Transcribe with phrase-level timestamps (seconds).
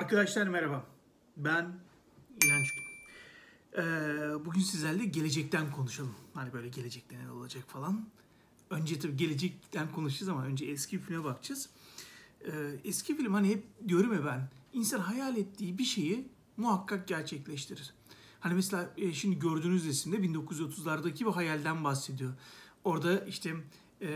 [0.00, 0.84] Arkadaşlar merhaba.
[1.36, 1.72] Ben
[2.44, 2.74] İnanç.
[3.76, 3.82] Ee,
[4.44, 6.14] bugün sizlerle gelecekten konuşalım.
[6.34, 8.06] Hani böyle gelecekte ne olacak falan.
[8.70, 11.68] Önce tabii gelecekten konuşacağız ama önce eski filme bakacağız.
[12.44, 12.50] Ee,
[12.84, 14.48] eski film hani hep diyorum ya ben.
[14.72, 17.94] insan hayal ettiği bir şeyi muhakkak gerçekleştirir.
[18.40, 22.32] Hani mesela e, şimdi gördüğünüz resimde 1930'lardaki bir hayalden bahsediyor.
[22.84, 23.54] Orada işte
[24.00, 24.08] e,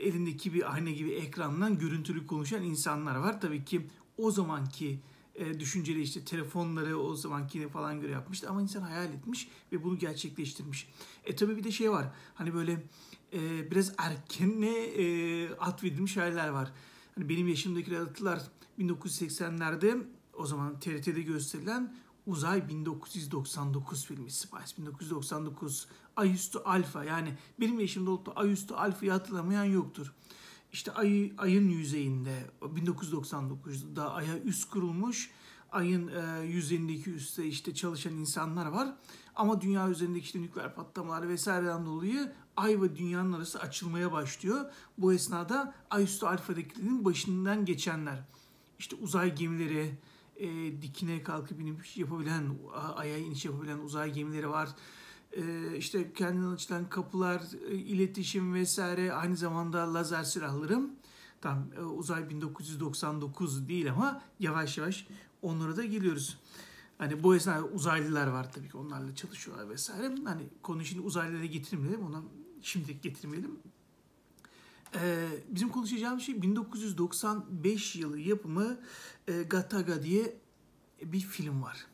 [0.00, 3.40] elindeki bir ayna gibi ekrandan görüntülü konuşan insanlar var.
[3.40, 3.86] Tabii ki
[4.22, 5.00] o zamanki
[5.34, 9.98] e, düşünceli işte telefonları o zamanki falan göre yapmıştı ama insan hayal etmiş ve bunu
[9.98, 10.88] gerçekleştirmiş.
[11.24, 12.82] E tabii bir de şey var hani böyle
[13.32, 16.72] e, biraz erkene e, atfedilmiş hayaller var.
[17.14, 18.42] Hani benim yaşımdaki hatırlar
[18.78, 20.02] 1980'lerde
[20.34, 21.94] o zaman TRT'de gösterilen
[22.26, 25.86] Uzay 1999 filmi Spice 1999
[26.16, 30.12] Ayüstü Alfa yani benim yaşımda olup da Ayüstü Alfa'yı hatırlamayan yoktur.
[30.72, 35.30] İşte ay, ayın yüzeyinde 1999'da aya üst kurulmuş.
[35.72, 38.94] Ayın e, yüzeyindeki üstte işte çalışan insanlar var.
[39.34, 44.64] Ama dünya üzerindeki işte nükleer patlamalar vesaireden dolayı ay ve dünyanın arası açılmaya başlıyor.
[44.98, 48.24] Bu esnada ay üstü alfadakilerin başından geçenler.
[48.78, 49.98] İşte uzay gemileri,
[50.36, 52.58] e, dikine kalkıp inip yapabilen,
[52.96, 54.68] aya iniş yapabilen uzay gemileri var
[55.78, 60.90] işte kendinden açılan kapılar, e, iletişim vesaire aynı zamanda lazer silahlarım.
[61.40, 65.06] Tam e, uzay 1999 değil ama yavaş yavaş
[65.42, 66.38] onlara da geliyoruz.
[66.98, 70.14] Hani bu esnada uzaylılar var tabii ki onlarla çalışıyorlar vesaire.
[70.24, 72.22] Hani konu şimdi uzaylılara getirmeyelim ona
[72.62, 73.58] şimdi getirmeyelim.
[74.94, 78.78] Ee, bizim konuşacağımız şey 1995 yılı yapımı
[79.28, 80.36] e, Gataga diye
[81.02, 81.86] bir film var.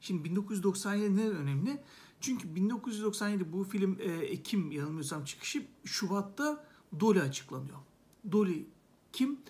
[0.00, 1.82] Şimdi 1997 neden önemli?
[2.20, 6.64] Çünkü 1997 bu film e, Ekim yanılmıyorsam çıkışı Şubat'ta
[7.00, 7.78] Dolly açıklanıyor.
[8.32, 8.66] Dolly
[9.12, 9.40] kim?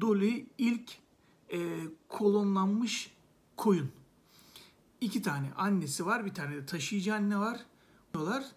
[0.00, 0.98] Dolly ilk
[1.52, 3.10] e, kolonlanmış
[3.56, 3.90] koyun.
[5.00, 7.60] İki tane annesi var, bir tane de taşıyıcı anne var.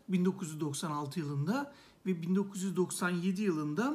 [0.09, 1.73] 1996 yılında
[2.05, 3.93] ve 1997 yılında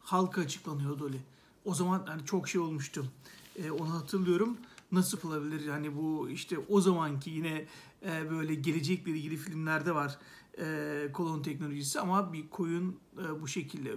[0.00, 1.20] halka açıklanıyor Dolly.
[1.64, 3.12] O zaman hani çok şey olmuştu.
[3.56, 4.56] E, onu hatırlıyorum
[4.94, 5.64] nasıl yapılabilir?
[5.64, 7.66] Yani bu işte o zamanki yine
[8.02, 10.18] e, böyle gelecekle ilgili filmlerde var
[10.58, 13.94] e, klon teknolojisi ama bir koyun e, bu şekilde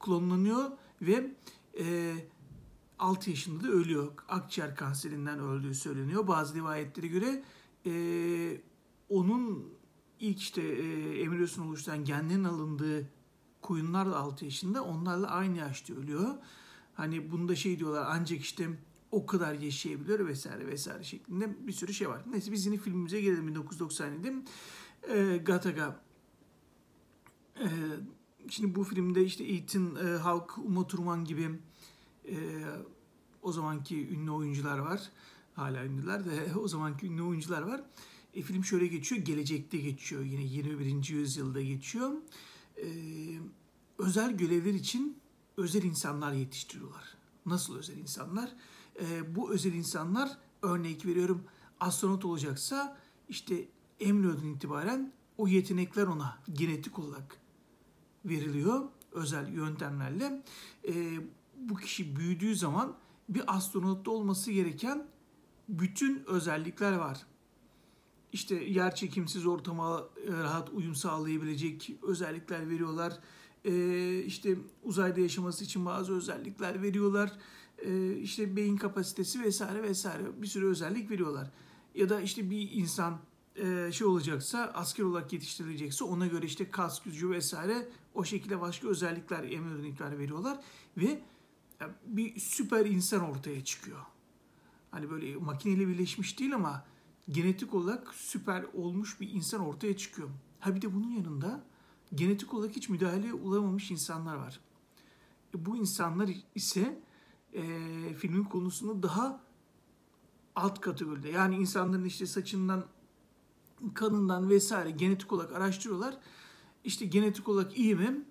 [0.00, 0.70] klonlanıyor
[1.02, 1.34] ve
[1.78, 2.14] e,
[2.98, 4.12] 6 yaşında da ölüyor.
[4.28, 6.28] Akciğer kanserinden öldüğü söyleniyor.
[6.28, 7.44] Bazı rivayetlere göre
[7.86, 7.92] e,
[9.08, 9.74] onun
[10.20, 13.08] ilk işte e, embriyosunu oluşturan genlerin alındığı
[13.62, 16.34] koyunlar da 6 yaşında onlarla aynı yaşta ölüyor.
[16.94, 18.68] Hani bunda şey diyorlar ancak işte
[19.10, 22.22] o kadar yaşayabiliyor vesaire vesaire şeklinde bir sürü şey var.
[22.30, 24.32] Neyse biz yine filmimize gelelim 1997.
[25.08, 26.00] E, Gataga.
[27.60, 27.68] E,
[28.48, 31.50] şimdi bu filmde işte Ethan e, Hawke, Uma Thurman gibi
[32.28, 32.36] e,
[33.42, 35.10] o zamanki ünlü oyuncular var.
[35.54, 37.82] Hala ünlüler de o zamanki ünlü oyuncular var.
[38.34, 40.22] E, film şöyle geçiyor, gelecekte geçiyor.
[40.22, 41.08] Yine 21.
[41.08, 42.12] yüzyılda geçiyor.
[42.76, 42.86] E,
[43.98, 45.18] özel görevler için
[45.56, 47.16] özel insanlar yetiştiriyorlar.
[47.46, 48.54] Nasıl özel insanlar?
[49.00, 51.44] E, bu özel insanlar örnek veriyorum
[51.80, 52.96] astronot olacaksa
[53.28, 53.68] işte
[54.00, 57.40] embriyodan itibaren o yetenekler ona genetik olarak
[58.24, 60.42] veriliyor özel yöntemlerle.
[60.88, 61.20] E,
[61.56, 62.94] bu kişi büyüdüğü zaman
[63.28, 65.06] bir astronotta olması gereken
[65.68, 67.26] bütün özellikler var.
[68.32, 73.18] İşte yer çekimsiz ortama rahat uyum sağlayabilecek özellikler veriyorlar.
[73.64, 77.32] Ee, işte uzayda yaşaması için bazı özellikler veriyorlar
[77.78, 81.50] e, işte beyin kapasitesi vesaire vesaire bir sürü özellik veriyorlar.
[81.94, 83.18] Ya da işte bir insan
[83.56, 88.88] e, şey olacaksa asker olarak yetiştirilecekse ona göre işte kas gücü vesaire o şekilde başka
[88.88, 90.60] özellikler emir veriyorlar
[90.96, 91.20] ve
[92.06, 94.00] bir süper insan ortaya çıkıyor.
[94.90, 96.84] Hani böyle makineyle birleşmiş değil ama
[97.28, 100.28] genetik olarak süper olmuş bir insan ortaya çıkıyor.
[100.60, 101.64] Ha bir de bunun yanında
[102.14, 104.60] genetik olarak hiç müdahaleye ulaşamamış insanlar var.
[105.54, 106.98] E bu insanlar ise
[107.52, 107.62] e,
[108.14, 109.40] filmin konusunu daha
[110.56, 111.28] alt kategoride.
[111.28, 112.84] Yani insanların işte saçından,
[113.94, 116.18] kanından vesaire genetik olarak araştırıyorlar.
[116.84, 118.24] İşte genetik olarak iyi mi?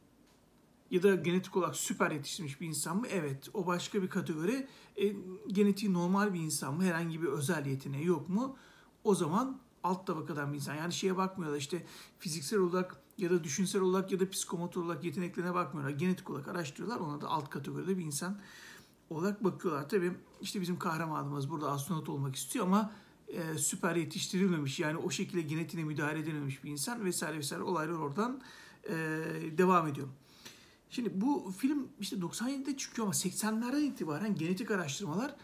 [0.92, 3.08] Ya da genetik olarak süper yetiştirmiş bir insan mı?
[3.08, 3.50] Evet.
[3.54, 4.68] O başka bir kategori.
[4.96, 5.16] E,
[5.48, 6.84] genetiği normal bir insan mı?
[6.84, 8.58] Herhangi bir özel yeteneği yok mu?
[9.04, 10.76] O zaman alt tabakadan bir insan.
[10.76, 11.86] Yani şeye bakmıyorlar işte
[12.20, 15.98] fiziksel olarak ya da düşünsel olarak ya da psikomotor olarak yeteneklerine bakmıyorlar.
[15.98, 17.00] Genetik olarak araştırıyorlar.
[17.00, 18.40] Ona da alt kategoride bir insan
[19.10, 19.90] olarak bakıyorlar.
[19.90, 20.12] Tabii
[20.42, 22.92] işte bizim kahramanımız burada astronot olmak istiyor ama
[23.28, 28.42] e, süper yetiştirilmemiş yani o şekilde genetiğine müdahale edilmemiş bir insan vesaire vesaire olaylar oradan
[28.90, 28.96] e,
[29.58, 30.08] devam ediyor.
[30.90, 35.36] Şimdi bu film işte 97'de çıkıyor ama 80'lerden itibaren genetik araştırmalar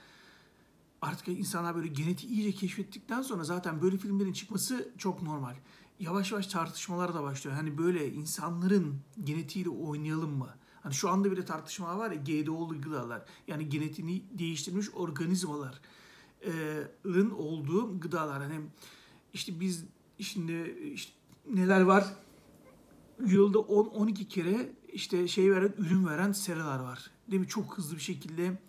[1.02, 5.56] artık insanlar böyle genetiği iyice keşfettikten sonra zaten böyle filmlerin çıkması çok normal.
[6.00, 7.56] Yavaş yavaş tartışmalar da başlıyor.
[7.56, 10.50] Hani böyle insanların genetiğiyle oynayalım mı?
[10.82, 13.26] Hani şu anda bile tartışma var ya GDO'lu gıdalar.
[13.48, 18.42] Yani genetiğini değiştirmiş organizmaların olduğu gıdalar.
[18.42, 18.60] Hani
[19.34, 19.86] işte biz
[20.20, 21.12] şimdi işte
[21.50, 22.06] neler var?
[23.26, 27.12] Yılda 10-12 kere işte şey veren, ürün veren seralar var.
[27.32, 27.48] Değil mi?
[27.48, 28.62] Çok hızlı bir şekilde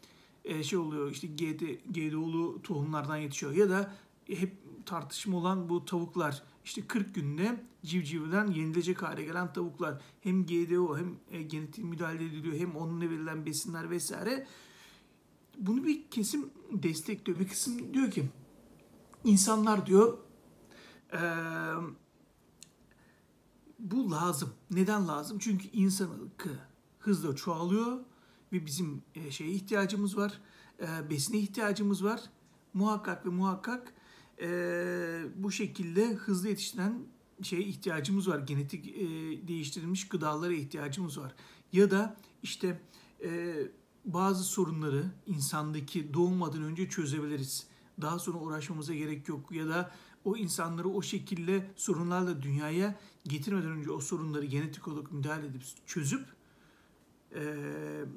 [0.62, 1.62] şey oluyor işte GD,
[1.94, 3.52] GDO'lu tohumlardan yetişiyor.
[3.52, 3.94] Ya da
[4.26, 4.52] hep
[4.86, 11.16] tartışma olan bu tavuklar işte 40 günde civcivden yenilecek hale gelen tavuklar hem GDO hem
[11.30, 14.46] e, genetik müdahale ediliyor hem onunla verilen besinler vesaire.
[15.58, 17.38] Bunu bir kesim destekliyor.
[17.38, 18.28] Bir kısım diyor ki
[19.24, 20.18] insanlar diyor
[21.12, 21.20] e,
[23.78, 24.52] bu lazım.
[24.70, 25.38] Neden lazım?
[25.38, 26.50] Çünkü insan ırkı
[26.98, 28.00] hızla çoğalıyor
[28.52, 30.40] ve bizim e, şeye ihtiyacımız var.
[30.80, 32.20] E, besine ihtiyacımız var.
[32.74, 33.94] Muhakkak ve muhakkak
[34.40, 34.48] e,
[35.36, 36.98] bu şekilde hızlı yetiştiren
[37.42, 38.38] şeye ihtiyacımız var.
[38.38, 39.02] Genetik e,
[39.48, 41.34] değiştirilmiş gıdalara ihtiyacımız var.
[41.72, 42.80] Ya da işte
[43.24, 43.54] e,
[44.04, 47.66] bazı sorunları insandaki doğmadan önce çözebiliriz.
[48.00, 49.52] Daha sonra uğraşmamıza gerek yok.
[49.52, 49.90] Ya da
[50.24, 56.26] o insanları o şekilde sorunlarla dünyaya getirmeden önce o sorunları genetik olarak müdahale edip çözüp
[57.34, 57.42] e,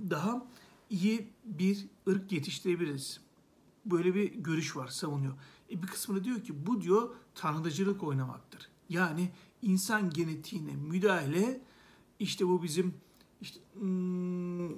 [0.10, 0.48] daha
[0.90, 3.26] iyi bir ırk yetiştirebiliriz.
[3.92, 5.34] Böyle bir görüş var, savunuyor.
[5.72, 8.69] E bir kısmı da diyor ki bu diyor tanrıcılık oynamaktır.
[8.89, 9.31] Yani
[9.62, 11.62] insan genetiğine müdahale
[12.19, 12.94] işte bu bizim
[13.42, 14.69] işte hmm,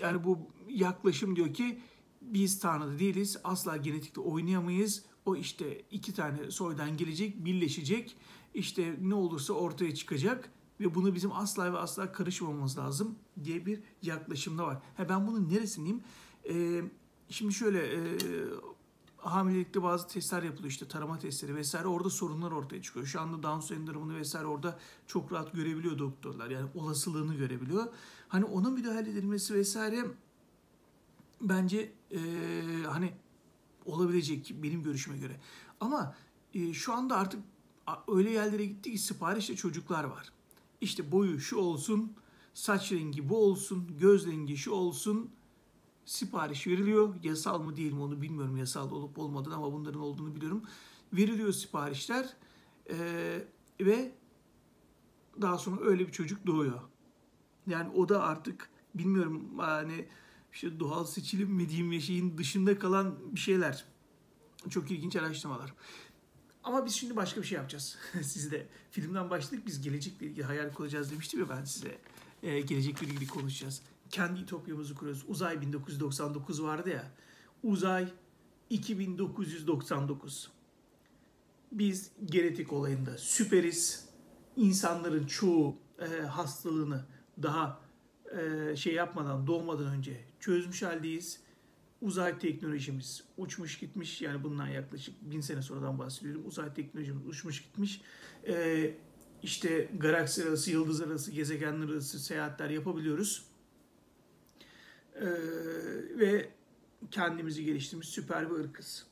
[0.00, 0.38] yani bu
[0.68, 1.80] yaklaşım diyor ki
[2.20, 3.36] biz tanrı değiliz.
[3.44, 5.04] Asla genetikte oynayamayız.
[5.26, 8.16] O işte iki tane soydan gelecek, birleşecek.
[8.54, 10.50] İşte ne olursa ortaya çıkacak
[10.80, 14.82] ve bunu bizim asla ve asla karışmamamız lazım diye bir yaklaşımda var.
[14.96, 16.02] Ha ben bunun neresindeyim?
[16.48, 16.82] Ee,
[17.30, 18.18] şimdi şöyle e,
[19.16, 23.06] hamilelikte bazı testler yapılıyor işte tarama testleri vesaire orada sorunlar ortaya çıkıyor.
[23.06, 26.50] Şu anda Down sendromunu vesaire orada çok rahat görebiliyor doktorlar.
[26.50, 27.86] Yani olasılığını görebiliyor.
[28.28, 30.04] Hani ona müdahale edilmesi vesaire
[31.40, 32.20] bence e,
[32.86, 33.12] hani
[33.84, 35.40] olabilecek benim görüşüme göre.
[35.80, 36.14] Ama
[36.54, 37.40] e, şu anda artık
[38.08, 40.32] öyle yerlere gitti ki siparişte çocuklar var.
[40.80, 42.12] İşte boyu şu olsun,
[42.54, 45.30] saç rengi bu olsun, göz rengi şu olsun,
[46.06, 47.14] sipariş veriliyor.
[47.22, 50.62] Yasal mı değil mi onu bilmiyorum yasal olup olmadığını ama bunların olduğunu biliyorum.
[51.12, 52.36] Veriliyor siparişler
[52.90, 53.44] ee,
[53.80, 54.12] ve
[55.40, 56.80] daha sonra öyle bir çocuk doğuyor.
[57.66, 60.08] Yani o da artık bilmiyorum hani
[60.52, 63.84] işte doğal seçilim mi diyeyim ya şeyin dışında kalan bir şeyler.
[64.70, 65.74] Çok ilginç araştırmalar.
[66.64, 67.98] Ama biz şimdi başka bir şey yapacağız.
[68.22, 71.98] Siz de filmden başladık biz gelecekle ilgili hayal kuracağız demiştim ya ben size.
[72.42, 75.24] Ee, gelecekle ilgili konuşacağız kendi ütopyamızı kuruyoruz.
[75.28, 77.12] Uzay 1999 vardı ya.
[77.62, 78.08] Uzay
[78.70, 80.50] 2999.
[81.72, 84.08] Biz genetik olayında süperiz.
[84.56, 87.04] İnsanların çoğu e, hastalığını
[87.42, 87.80] daha
[88.38, 91.40] e, şey yapmadan, doğmadan önce çözmüş haldeyiz.
[92.02, 94.22] Uzay teknolojimiz uçmuş gitmiş.
[94.22, 96.42] Yani bundan yaklaşık bin sene sonradan bahsediyorum.
[96.46, 98.00] Uzay teknolojimiz uçmuş gitmiş.
[98.48, 98.94] E,
[99.42, 103.55] işte galaksi arası, yıldız arası, gezegenler arası seyahatler yapabiliyoruz
[105.20, 105.26] ee,
[106.18, 106.50] ve
[107.10, 109.06] kendimizi geliştirmiş süper bir ırkız.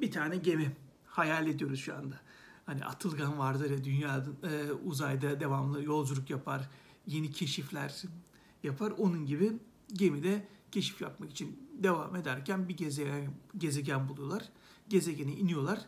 [0.00, 2.20] Bir tane gemi hayal ediyoruz şu anda.
[2.66, 6.70] Hani Atılgan vardır ya dünya e, uzayda devamlı yolculuk yapar,
[7.06, 8.02] yeni keşifler
[8.62, 8.90] yapar.
[8.90, 9.52] Onun gibi
[9.92, 14.48] gemide keşif yapmak için devam ederken bir gezegen, gezegen buluyorlar.
[14.88, 15.86] Gezegene iniyorlar.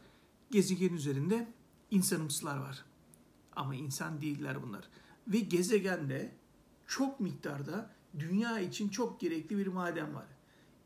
[0.50, 1.48] Gezegen üzerinde
[1.90, 2.84] insanımsılar var.
[3.56, 4.88] Ama insan değiller bunlar.
[5.28, 6.32] Ve gezegende
[6.86, 10.26] çok miktarda dünya için çok gerekli bir maden var.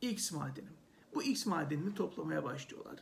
[0.00, 0.68] X madeni.
[1.14, 2.96] Bu X madenini toplamaya başlıyorlar.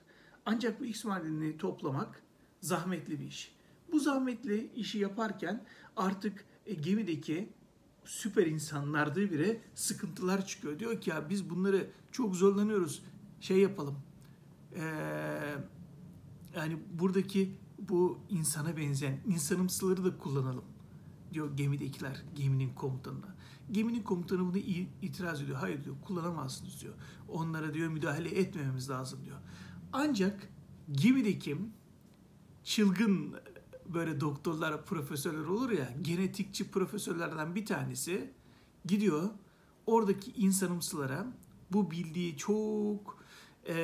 [0.47, 2.23] Ancak bu X madenini toplamak
[2.61, 3.55] zahmetli bir iş.
[3.93, 5.65] Bu zahmetli işi yaparken
[5.97, 7.49] artık e, gemideki
[8.05, 10.79] süper insanlarda bile sıkıntılar çıkıyor.
[10.79, 13.03] Diyor ki ya biz bunları çok zorlanıyoruz.
[13.41, 13.99] Şey yapalım.
[14.77, 14.81] Ee,
[16.57, 20.65] yani buradaki bu insana benzeyen insanımsıları da kullanalım
[21.33, 23.37] diyor gemidekiler geminin komutanına.
[23.73, 24.59] Geminin komutanı bunu
[25.03, 25.59] itiraz ediyor.
[25.59, 26.95] Hayır diyor kullanamazsınız diyor.
[27.29, 29.39] Onlara diyor müdahale etmememiz lazım diyor.
[29.93, 30.49] Ancak
[30.93, 31.57] gemideki
[32.65, 33.37] çılgın
[33.89, 38.33] böyle doktorlar, profesörler olur ya genetikçi profesörlerden bir tanesi
[38.85, 39.31] gidiyor
[39.87, 41.27] oradaki insanımsılara
[41.73, 43.25] bu bildiği çok
[43.67, 43.75] e,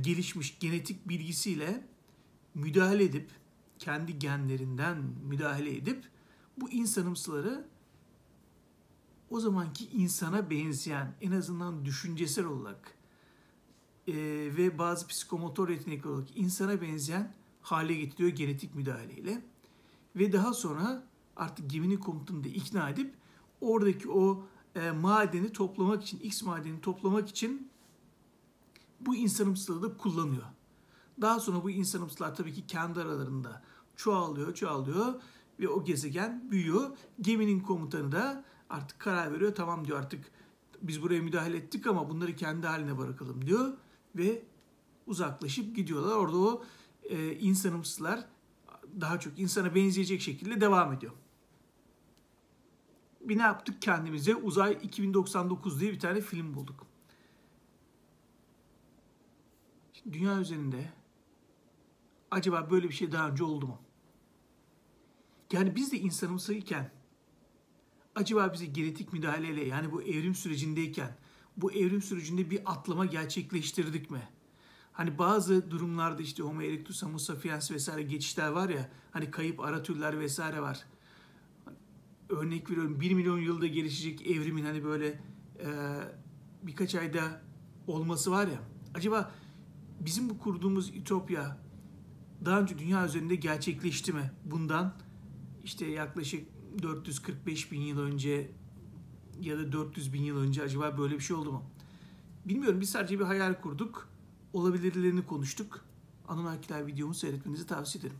[0.00, 1.86] gelişmiş genetik bilgisiyle
[2.54, 3.30] müdahale edip
[3.78, 6.04] kendi genlerinden müdahale edip
[6.56, 7.66] bu insanımsıları
[9.30, 12.94] o zamanki insana benzeyen en azından düşüncesel olarak
[14.06, 14.14] e,
[14.56, 19.44] ve bazı psikomotor yetenekler olarak insana benzeyen hale getiriyor genetik müdahaleyle.
[20.16, 21.04] Ve daha sonra
[21.36, 23.14] artık geminin komutanını da ikna edip
[23.60, 27.68] oradaki o e, madeni toplamak için, X madenini toplamak için
[29.00, 30.44] bu insanımsıları da kullanıyor.
[31.20, 33.62] Daha sonra bu insanımsılar tabii ki kendi aralarında
[33.96, 35.14] çoğalıyor, çoğalıyor
[35.60, 36.96] ve o gezegen büyüyor.
[37.20, 39.54] Geminin komutanı da artık karar veriyor.
[39.54, 40.24] Tamam diyor artık
[40.82, 43.72] biz buraya müdahale ettik ama bunları kendi haline bırakalım diyor
[44.16, 44.42] ve
[45.06, 46.16] uzaklaşıp gidiyorlar.
[46.16, 46.64] Orada o
[47.02, 48.26] e, insanımsılar
[49.00, 51.12] daha çok insana benzeyecek şekilde devam ediyor.
[53.20, 54.34] Bir ne yaptık kendimize?
[54.34, 56.86] Uzay 2099 diye bir tane film bulduk.
[59.92, 60.92] Şimdi dünya üzerinde
[62.30, 63.78] acaba böyle bir şey daha önce oldu mu?
[65.54, 66.90] Yani biz de insanımsıyken
[68.14, 71.16] acaba bize genetik müdahaleyle yani bu evrim sürecindeyken
[71.56, 74.28] bu evrim sürecinde bir atlama gerçekleştirdik mi?
[74.92, 79.82] Hani bazı durumlarda işte Homo erectus, Homo sapiens vesaire geçişler var ya hani kayıp ara
[79.82, 80.84] türler vesaire var.
[82.28, 85.20] Örnek veriyorum 1 milyon yılda gelişecek evrimin hani böyle
[85.60, 85.68] e,
[86.62, 87.42] birkaç ayda
[87.86, 88.58] olması var ya.
[88.94, 89.32] Acaba
[90.00, 91.58] bizim bu kurduğumuz ütopya
[92.44, 94.32] daha önce dünya üzerinde gerçekleşti mi?
[94.44, 95.03] Bundan
[95.64, 96.46] işte yaklaşık
[96.82, 98.50] 445 bin yıl önce
[99.40, 101.62] ya da 400 bin yıl önce acaba böyle bir şey oldu mu?
[102.44, 104.08] Bilmiyorum biz sadece bir hayal kurduk.
[104.52, 105.84] Olabilirlerini konuştuk.
[106.28, 108.16] Anunnakiller videomu seyretmenizi tavsiye ederim.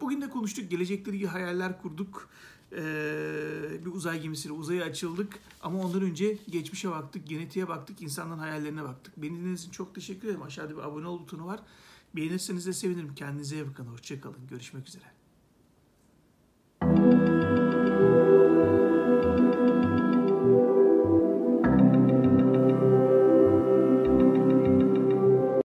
[0.00, 0.70] Bugün de konuştuk.
[0.70, 2.28] Gelecekle ilgili hayaller kurduk.
[2.72, 5.38] Ee, bir uzay gemisiyle uzaya açıldık.
[5.62, 9.16] Ama ondan önce geçmişe baktık, genetiğe baktık, insanların hayallerine baktık.
[9.16, 10.42] Beni dinlediğiniz için çok teşekkür ederim.
[10.42, 11.60] Aşağıda bir abone ol butonu var.
[12.16, 13.14] Beğenirseniz de sevinirim.
[13.14, 13.86] Kendinize iyi bakın.
[13.86, 14.46] Hoşçakalın.
[14.50, 15.15] Görüşmek üzere.